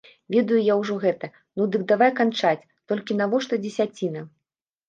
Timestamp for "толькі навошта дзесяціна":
2.93-4.29